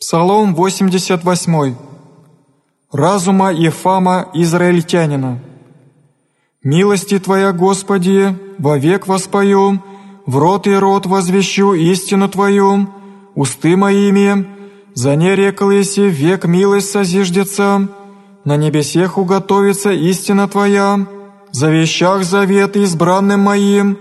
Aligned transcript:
Псалом 0.00 0.54
88. 0.54 1.74
Разума 2.90 3.52
Ефама 3.52 4.28
Израильтянина. 4.32 5.40
«Милости 6.64 7.18
Твоя, 7.18 7.52
Господи, 7.52 8.34
вовек 8.58 9.06
воспою, 9.06 9.82
в 10.24 10.38
рот 10.38 10.66
и 10.66 10.74
рот 10.74 11.04
возвещу 11.04 11.74
истину 11.74 12.30
Твою, 12.30 12.88
усты 13.34 13.76
моими, 13.76 14.46
за 14.94 15.16
не 15.16 15.34
еси 15.34 16.08
век 16.08 16.46
милость 16.46 16.90
созиждется, 16.90 17.86
на 18.46 18.56
небесех 18.56 19.18
уготовится 19.18 19.90
истина 19.92 20.48
Твоя, 20.48 21.06
за 21.50 21.70
вещах 21.70 22.24
завет 22.24 22.74
избранным 22.74 23.40
моим, 23.40 23.98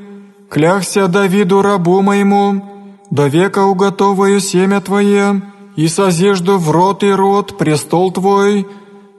кляхся 0.49 1.09
Давиду 1.09 1.61
рабу 1.61 2.01
моему, 2.01 2.63
до 3.11 3.27
века 3.27 3.65
уготоваю 3.65 4.39
семя 4.39 4.79
Твое, 4.79 5.41
и 5.79 5.87
созижду 5.87 6.57
в 6.57 6.71
рот 6.71 7.03
и 7.03 7.11
рот 7.11 7.57
престол 7.57 8.11
Твой, 8.11 8.67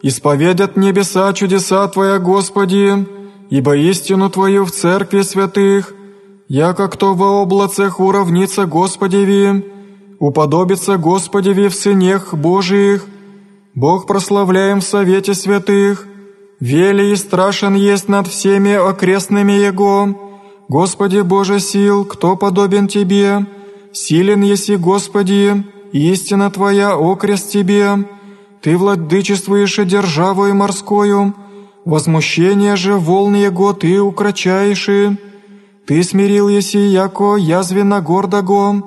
исповедят 0.02 0.76
небеса 0.76 1.32
чудеса 1.32 1.88
Твоя, 1.88 2.18
Господи, 2.18 3.06
ибо 3.48 3.76
истину 3.78 4.28
Твою 4.28 4.66
в 4.66 4.70
церкви 4.70 5.22
святых, 5.22 5.94
яко 6.48 6.88
кто 6.88 7.14
во 7.14 7.40
облацах 7.40 7.98
уравнится 7.98 8.66
Господеви, 8.66 9.64
уподобится 10.18 10.98
Господеви 10.98 11.68
в 11.68 11.74
сынех 11.74 12.34
Божиих, 12.34 13.06
Бог 13.74 14.06
прославляем 14.06 14.80
в 14.80 14.84
совете 14.84 15.32
святых, 15.32 16.06
вели 16.60 17.12
и 17.12 17.16
страшен 17.16 17.74
есть 17.74 18.06
над 18.06 18.26
всеми 18.28 18.74
окрестными 18.74 19.52
Его, 19.52 20.14
Господи 20.68 21.20
Боже 21.20 21.58
сил, 21.58 22.04
кто 22.04 22.36
подобен 22.36 22.86
Тебе, 22.86 23.46
силен 23.94 24.42
еси 24.42 24.76
Господи, 24.76 25.64
истина 25.92 26.50
Твоя, 26.50 26.94
окрест 26.94 27.50
Тебе, 27.50 28.08
Ты 28.62 28.76
владычествуешь 28.76 29.78
и 29.78 29.84
державою 29.84 30.54
морскою, 30.54 31.34
возмущение 31.84 32.76
же 32.76 32.94
волн 32.94 33.34
Его 33.34 33.72
Ты 33.72 34.00
укрочаешь, 34.00 34.88
Ты 35.86 36.02
смирил 36.02 36.48
еси, 36.48 36.78
яко 36.78 37.36
язвенно 37.36 38.00
гордого, 38.00 38.82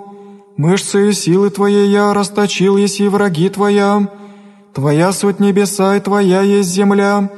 мышцею 0.57 1.13
силы 1.13 1.49
Твоей 1.49 1.89
я 1.89 2.13
расточил 2.13 2.77
еси 2.77 3.07
враги 3.07 3.49
Твоя, 3.49 4.09
Твоя 4.73 5.11
суть 5.11 5.39
небеса 5.39 5.97
и 5.97 5.99
Твоя 5.99 6.41
есть 6.41 6.69
земля, 6.69 7.29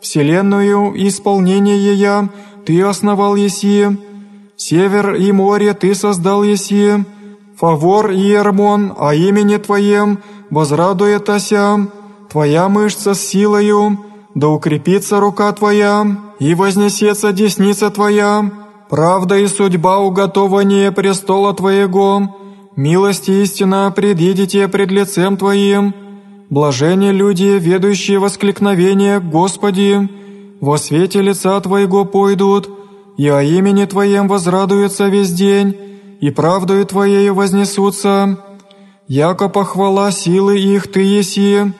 вселенную 0.00 0.94
и 0.94 1.08
исполнение 1.08 1.78
ея 1.78 2.28
Ты 2.64 2.82
основал 2.82 3.36
еси, 3.36 3.86
север 4.56 5.14
и 5.14 5.30
море 5.32 5.74
Ты 5.74 5.94
создал 5.94 6.42
еси, 6.42 7.04
Фавор 7.60 8.10
и 8.12 8.20
Ермон, 8.20 8.94
о 8.96 9.14
имени 9.14 9.58
Твоем 9.58 10.20
возрадует 10.48 11.28
ося, 11.28 11.88
Твоя 12.30 12.70
мышца 12.70 13.12
с 13.12 13.20
силою, 13.20 13.98
да 14.34 14.48
укрепится 14.48 15.20
рука 15.20 15.52
Твоя, 15.52 16.06
и 16.38 16.54
вознесется 16.54 17.34
десница 17.34 17.90
Твоя, 17.90 18.50
правда 18.88 19.36
и 19.36 19.46
судьба 19.46 19.98
уготование 19.98 20.90
престола 20.90 21.52
Твоего, 21.52 22.34
милость 22.76 23.28
и 23.28 23.42
истина 23.42 23.92
предидите 23.94 24.66
пред 24.66 24.90
лицем 24.90 25.36
Твоим, 25.36 25.94
блажение 26.48 27.12
люди, 27.12 27.58
ведущие 27.60 28.20
воскликновение 28.20 29.20
Господи, 29.20 30.08
во 30.62 30.78
свете 30.78 31.20
лица 31.20 31.60
Твоего 31.60 32.06
пойдут, 32.06 32.70
и 33.18 33.28
о 33.28 33.42
имени 33.42 33.84
Твоем 33.84 34.28
возрадуются 34.28 35.08
весь 35.08 35.30
день, 35.30 35.89
и 36.20 36.30
правдою 36.30 36.84
Твоею 36.84 37.34
вознесутся, 37.34 38.38
яко 39.08 39.48
похвала 39.48 40.10
силы 40.12 40.58
их 40.58 40.92
Ты 40.92 41.00
еси, 41.00 41.72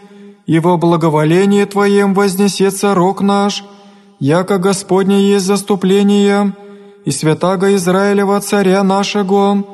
и 0.47 0.59
во 0.59 0.77
благоволении 0.77 1.65
Твоем 1.65 2.15
вознесется 2.15 2.95
рог 2.95 3.21
наш, 3.21 3.65
яко 4.19 4.59
Господне 4.59 5.23
есть 5.23 5.47
заступление, 5.47 6.55
и 7.05 7.11
святаго 7.11 7.75
Израилева 7.77 8.41
царя 8.41 8.83
нашего. 8.83 9.65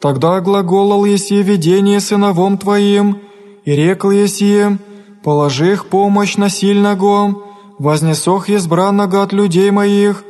Тогда 0.00 0.40
глаголал 0.40 1.04
еси 1.04 1.42
видение 1.42 2.00
сыновом 2.00 2.58
Твоим, 2.58 3.18
и 3.64 3.72
рекл 3.72 4.10
еси, 4.10 4.78
положих 5.24 5.86
помощь 5.86 6.36
насильного, 6.36 7.34
вознесох 7.78 8.48
избранного 8.48 9.22
от 9.22 9.32
людей 9.32 9.70
моих, 9.70 10.22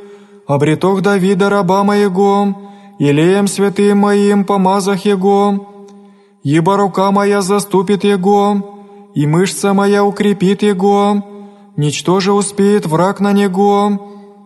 обретох 0.47 1.01
Давида 1.01 1.49
раба 1.49 1.83
моего, 1.83 2.55
Илеем 2.97 3.47
святым 3.47 3.99
моим 3.99 4.45
помазах 4.45 5.05
Его, 5.05 5.67
ибо 6.43 6.77
рука 6.77 7.11
моя 7.11 7.41
заступит 7.41 8.05
Его, 8.05 9.09
и 9.13 9.27
мышца 9.27 9.73
моя 9.73 10.05
укрепит 10.05 10.63
Его, 10.63 11.23
ничто 11.75 12.21
же 12.21 12.31
успеет 12.31 12.85
враг 12.85 13.19
на 13.19 13.33
Него, 13.33 13.99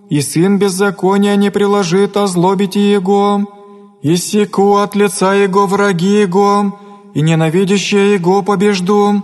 и 0.09 0.21
сын 0.21 0.57
беззакония 0.57 1.35
не 1.35 1.51
приложит 1.51 2.17
озлобите 2.17 2.91
Его, 2.91 3.45
и 4.01 4.15
секу 4.15 4.77
от 4.77 4.95
лица 4.95 5.35
Его 5.35 5.67
враги 5.67 6.21
Его, 6.21 6.79
и 7.13 7.21
ненавидящие 7.21 8.15
Его 8.15 8.41
побежду, 8.41 9.23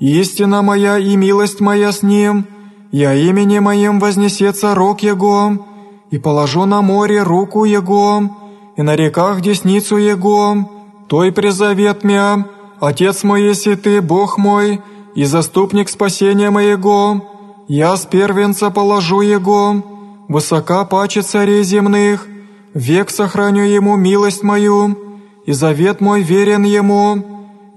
истина 0.00 0.60
моя 0.60 0.98
и 0.98 1.16
милость 1.16 1.60
моя 1.60 1.92
с 1.92 2.02
Ним, 2.02 2.44
и 2.92 3.02
о 3.04 3.14
имени 3.14 3.58
моем 3.58 4.00
вознесется 4.00 4.74
рог 4.74 5.00
Его, 5.00 5.64
и 6.10 6.18
положу 6.18 6.66
на 6.66 6.82
море 6.82 7.22
руку 7.22 7.64
Его, 7.64 8.45
и 8.76 8.82
на 8.82 8.94
реках 8.96 9.40
десницу 9.40 9.96
Его, 9.96 10.70
той 11.08 11.32
призовет 11.32 12.04
мя, 12.04 12.46
Отец 12.80 13.24
мой, 13.24 13.42
если 13.42 13.74
Ты, 13.74 14.02
Бог 14.02 14.36
мой, 14.38 14.80
и 15.14 15.24
заступник 15.24 15.88
спасения 15.88 16.50
моего, 16.50 17.22
я 17.68 17.96
с 17.96 18.04
первенца 18.04 18.70
положу 18.70 19.22
Его, 19.22 19.82
высока 20.28 20.84
паче 20.84 21.22
царей 21.22 21.62
земных, 21.62 22.26
век 22.74 23.10
сохраню 23.10 23.64
Ему 23.64 23.96
милость 23.96 24.42
мою, 24.42 24.98
и 25.46 25.52
завет 25.52 26.00
мой 26.00 26.20
верен 26.22 26.64
Ему, 26.64 27.24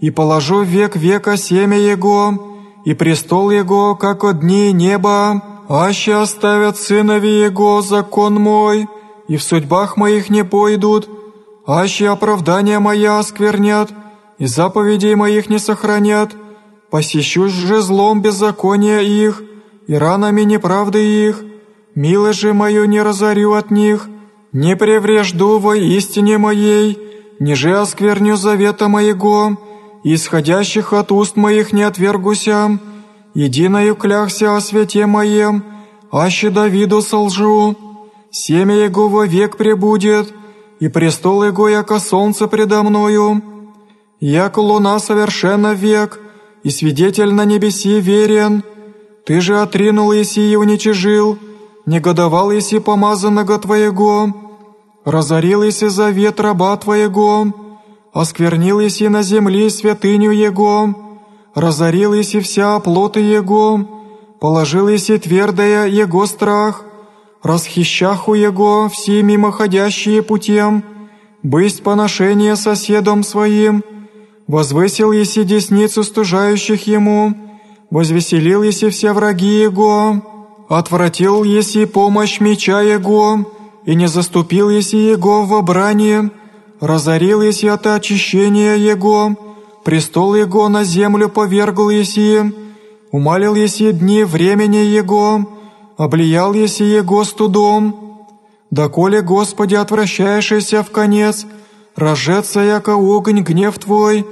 и 0.02 0.12
положу 0.12 0.64
век 0.64 0.98
века 0.98 1.38
семя 1.38 1.78
Его, 1.78 2.58
и 2.84 2.94
престол 2.94 3.52
Его, 3.52 3.96
как 3.96 4.26
от 4.26 4.42
дни 4.42 4.74
неба, 4.74 5.42
аще 5.70 6.16
оставят 6.16 6.78
сынови 6.78 7.40
Его 7.40 7.82
закон 7.82 8.36
мой, 8.36 8.90
и 9.30 9.38
в 9.38 9.44
судьбах 9.44 9.96
моих 9.96 10.30
не 10.30 10.44
пойдут, 10.44 11.08
аще 11.66 12.10
оправдания 12.10 12.80
моя 12.80 13.20
осквернят, 13.20 13.92
и 14.40 14.48
заповедей 14.48 15.16
моих 15.16 15.50
не 15.50 15.60
сохранят, 15.60 16.32
посещу 16.90 17.48
же 17.48 17.82
злом 17.82 18.22
беззакония 18.22 19.02
их, 19.02 19.44
и 19.88 19.94
ранами 19.94 20.42
неправды 20.42 21.02
их, 21.30 21.44
милость 21.94 22.40
же 22.40 22.54
мою 22.54 22.86
не 22.86 23.02
разорю 23.02 23.54
от 23.54 23.70
них, 23.70 24.10
не 24.52 24.76
преврежду 24.76 25.60
во 25.60 25.76
истине 25.76 26.40
моей, 26.40 26.98
ниже 27.40 27.78
оскверню 27.78 28.36
завета 28.36 28.88
моего, 28.88 29.58
исходящих 30.04 30.92
от 30.92 31.12
уст 31.12 31.36
моих 31.36 31.72
не 31.72 31.84
отвергуся, 31.84 32.80
единою 33.36 33.96
кляхся 33.96 34.56
о 34.56 34.62
святе 34.62 35.06
моем, 35.06 35.64
аще 36.12 36.50
Давиду 36.50 37.04
солжу, 37.04 37.78
семя 38.32 38.76
Его 38.76 39.08
вовек 39.08 39.58
пребудет, 39.58 40.34
и 40.80 40.88
престол 40.88 41.44
Его, 41.44 41.68
яко 41.68 42.00
солнце 42.00 42.48
предо 42.48 42.84
мною, 42.84 43.42
яко 44.20 44.60
луна 44.60 45.00
совершенно 45.00 45.74
век, 45.74 46.20
и 46.64 46.70
свидетель 46.70 47.34
на 47.34 47.46
небеси 47.46 48.00
верен. 48.00 48.64
Ты 49.26 49.42
же 49.42 49.60
отринул 49.60 50.12
еси 50.12 50.52
и 50.52 50.56
уничижил, 50.56 51.38
негодовал 51.86 52.52
еси 52.52 52.80
помазанного 52.80 53.58
Твоего, 53.60 54.34
разорил 55.06 55.64
еси 55.64 55.88
завет 55.88 56.40
раба 56.40 56.76
Твоего, 56.78 57.48
осквернил 58.14 58.80
еси 58.80 59.08
на 59.08 59.22
земле 59.22 59.70
святыню 59.70 60.32
Его, 60.32 60.96
разорил 61.54 62.14
еси 62.14 62.40
вся 62.40 62.76
оплоты 62.76 63.20
Его, 63.20 63.82
положил 64.40 64.88
еси 64.88 65.18
твердая 65.18 65.88
Его 65.88 66.26
страх, 66.26 66.84
расхищаху 67.44 68.34
Его 68.34 68.90
все 68.90 69.24
мимоходящие 69.24 70.22
путем, 70.22 70.84
бысть 71.44 71.84
поношение 71.84 72.56
соседом 72.56 73.24
своим, 73.24 73.84
возвысил 74.48 75.12
еси 75.12 75.44
десницу 75.44 76.04
стужающих 76.04 76.88
Ему, 76.88 77.34
возвеселил 77.90 78.64
еси 78.64 78.90
все 78.90 79.14
враги 79.14 79.62
Его, 79.62 80.66
отвратил 80.68 81.44
еси 81.44 81.86
помощь 81.86 82.40
меча 82.40 82.82
Его, 82.82 83.46
и 83.86 83.96
не 83.96 84.08
заступил 84.08 84.70
еси 84.70 84.98
Его 84.98 85.44
в 85.44 85.54
обрание, 85.54 86.32
разорил 86.80 87.42
еси 87.42 87.68
от 87.68 87.88
очищения 87.88 88.76
Его, 88.76 89.36
престол 89.84 90.36
Его 90.36 90.68
на 90.68 90.84
землю 90.84 91.30
повергл 91.30 91.90
еси, 91.90 92.54
умалил 93.12 93.56
еси 93.56 93.92
дни 93.92 94.24
времени 94.24 94.78
Его, 94.78 95.59
облиял 96.00 96.54
еси 96.54 96.84
Его 96.84 97.26
студом, 97.26 98.26
доколе, 98.72 99.22
Господи, 99.22 99.76
отвращаешься 99.76 100.82
в 100.82 100.92
конец, 100.92 101.46
разжется 101.96 102.62
яко 102.62 102.94
огонь 102.94 103.42
гнев 103.42 103.78
Твой, 103.78 104.26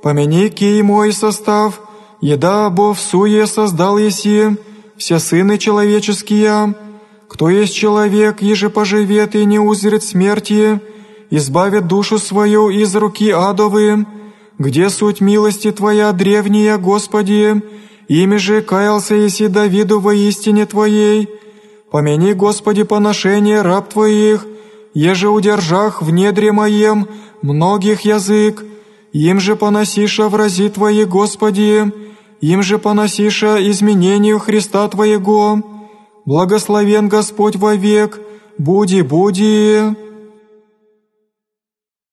помяни 0.00 0.48
кей 0.48 0.80
мой 0.82 1.12
состав, 1.12 1.80
еда 2.20 2.70
бо 2.70 2.94
в 2.94 3.00
суе 3.00 3.48
создал 3.48 3.98
еси, 3.98 4.56
все 4.96 5.18
сыны 5.18 5.58
человеческие, 5.58 6.76
кто 7.28 7.50
есть 7.50 7.74
человек, 7.74 8.40
еже 8.40 8.70
поживет 8.70 9.34
и 9.34 9.44
не 9.44 9.58
узрит 9.58 10.04
смерти, 10.04 10.80
избавит 11.30 11.88
душу 11.88 12.18
свою 12.18 12.70
из 12.70 12.94
руки 12.94 13.30
адовы, 13.32 14.06
где 14.56 14.88
суть 14.88 15.20
милости 15.20 15.72
Твоя 15.72 16.12
древняя, 16.12 16.78
Господи, 16.78 17.60
ими 18.08 18.36
же 18.36 18.62
каялся 18.62 19.14
еси 19.14 19.48
Давиду 19.48 20.00
во 20.00 20.14
истине 20.14 20.66
Твоей. 20.66 21.28
Помяни, 21.90 22.32
Господи, 22.32 22.82
поношение 22.82 23.62
раб 23.62 23.90
Твоих, 23.90 24.46
еже 24.94 25.28
удержах 25.28 26.02
в 26.02 26.10
недре 26.10 26.52
моем 26.52 27.08
многих 27.42 28.02
язык, 28.02 28.64
им 29.12 29.40
же 29.40 29.56
поносиша 29.56 30.28
врази 30.28 30.68
Твои, 30.68 31.04
Господи, 31.04 31.92
им 32.40 32.62
же 32.62 32.78
поносиша 32.78 33.58
изменению 33.70 34.38
Христа 34.38 34.86
Твоего. 34.88 35.62
Благословен 36.24 37.08
Господь 37.08 37.56
вовек, 37.56 38.20
буди, 38.58 39.00
буди. 39.02 40.07